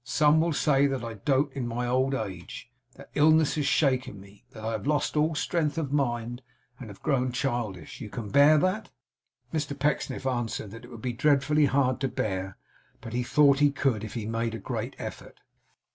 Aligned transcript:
'Some 0.03 0.41
will 0.41 0.51
say 0.51 0.87
that 0.87 1.03
I 1.03 1.13
dote 1.13 1.53
in 1.53 1.67
my 1.67 1.85
old 1.85 2.15
age; 2.15 2.71
that 2.95 3.11
illness 3.13 3.53
has 3.53 3.67
shaken 3.67 4.19
me; 4.19 4.43
that 4.49 4.63
I 4.63 4.71
have 4.71 4.87
lost 4.87 5.15
all 5.15 5.35
strength 5.35 5.77
of 5.77 5.93
mind, 5.93 6.41
and 6.79 6.89
have 6.89 7.03
grown 7.03 7.31
childish. 7.31 8.01
You 8.01 8.09
can 8.09 8.29
bear 8.31 8.57
that?' 8.57 8.89
Mr 9.53 9.77
Pecksniff 9.77 10.25
answered 10.25 10.71
that 10.71 10.85
it 10.85 10.89
would 10.89 11.03
be 11.03 11.13
dreadfully 11.13 11.65
hard 11.67 11.99
to 11.99 12.07
bear, 12.07 12.57
but 12.99 13.13
he 13.13 13.21
thought 13.21 13.59
he 13.59 13.69
could, 13.69 14.03
if 14.03 14.15
he 14.15 14.25
made 14.25 14.55
a 14.55 14.57
great 14.57 14.95
effort. 14.97 15.39